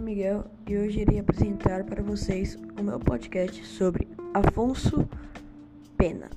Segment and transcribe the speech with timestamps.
[0.00, 5.06] Miguel e hoje irei apresentar para vocês o meu podcast sobre Afonso
[5.94, 6.30] Pena.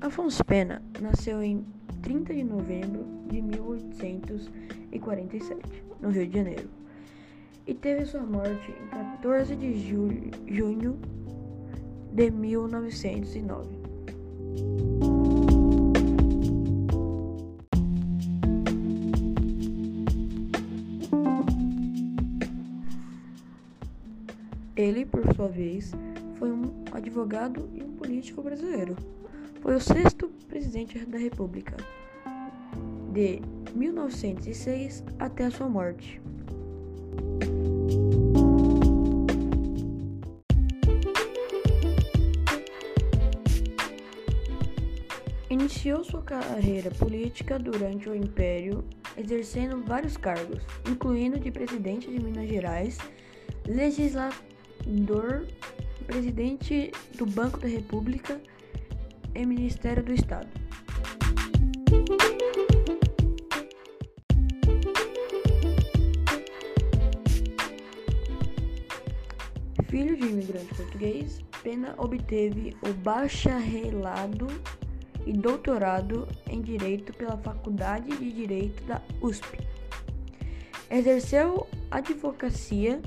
[0.00, 1.66] Afonso Pena nasceu em
[2.00, 6.70] 30 de novembro de 1847, no Rio de Janeiro,
[7.66, 10.98] e teve sua morte em 14 de julho, junho
[12.14, 13.68] de 1909.
[24.76, 25.92] Ele, por sua vez,
[26.36, 28.94] foi um advogado e um político brasileiro.
[29.60, 31.76] Foi o sexto presidente da República,
[33.12, 33.40] de
[33.74, 36.20] 1906 até a sua morte.
[45.54, 48.84] Iniciou sua carreira política durante o Império,
[49.16, 52.98] exercendo vários cargos, incluindo de presidente de Minas Gerais,
[53.64, 55.46] legislador,
[56.08, 58.40] presidente do Banco da República
[59.32, 60.48] e Ministério do Estado.
[69.86, 74.48] Filho de imigrante português, Pena obteve o bacharelado
[75.26, 79.58] e doutorado em Direito pela Faculdade de Direito da USP.
[80.90, 83.00] Exerceu advocacia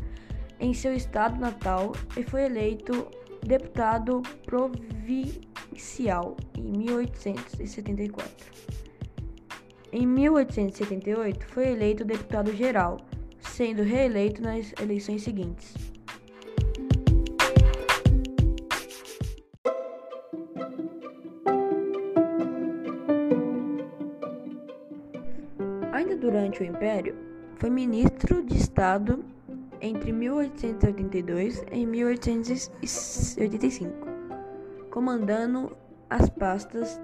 [0.60, 3.08] em seu estado natal e foi eleito
[3.46, 8.68] deputado provincial em 1874.
[9.92, 12.98] Em 1878, foi eleito deputado geral,
[13.40, 15.97] sendo reeleito nas eleições seguintes.
[25.98, 27.16] Ainda durante o Império,
[27.56, 29.26] foi ministro de Estado
[29.82, 34.08] entre 1882 e 1885,
[34.92, 35.76] comandando
[36.08, 37.02] as pastas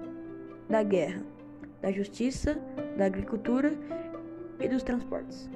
[0.70, 1.24] da guerra,
[1.82, 2.56] da justiça,
[2.96, 3.76] da agricultura
[4.60, 5.50] e dos transportes.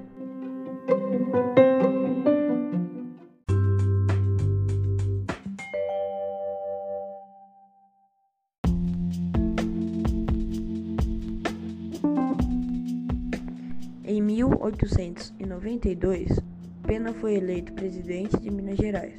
[14.19, 16.27] Em 1892,
[16.85, 19.13] Pena foi eleito presidente de Minas Gerais.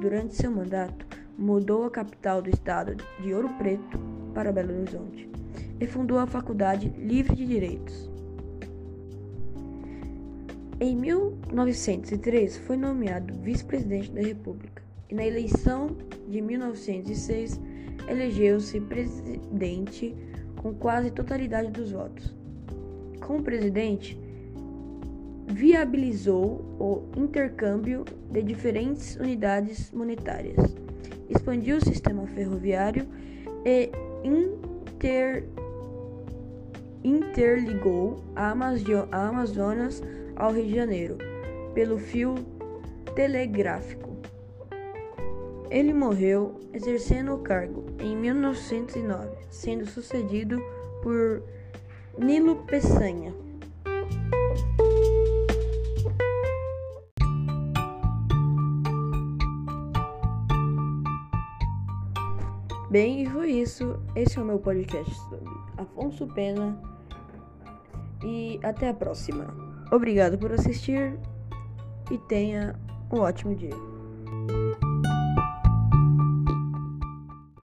[0.00, 4.00] Durante seu mandato, mudou a capital do estado de Ouro Preto
[4.32, 5.28] para Belo Horizonte
[5.78, 8.10] e fundou a Faculdade Livre de Direitos.
[10.80, 15.94] Em 1903, foi nomeado vice-presidente da República e na eleição
[16.26, 17.60] de 1906
[18.08, 20.16] elegeu-se presidente
[20.56, 22.34] com quase totalidade dos votos.
[23.20, 24.18] Como presidente,
[25.48, 30.76] viabilizou o intercâmbio de diferentes unidades monetárias,
[31.28, 33.06] expandiu o sistema ferroviário
[33.64, 33.90] e
[34.22, 35.44] inter,
[37.02, 40.02] interligou a, Amazonas
[40.36, 41.18] ao Rio de Janeiro
[41.74, 42.34] pelo fio
[43.14, 44.08] telegráfico.
[45.70, 50.62] Ele morreu exercendo o cargo em 1909, sendo sucedido
[51.02, 51.42] por
[52.18, 53.47] Nilo Peçanha.
[62.90, 64.00] Bem, e foi isso.
[64.16, 66.80] Esse é o meu podcast sobre Afonso Pena.
[68.24, 69.46] E até a próxima.
[69.92, 71.18] Obrigado por assistir
[72.10, 72.78] e tenha
[73.12, 73.76] um ótimo dia.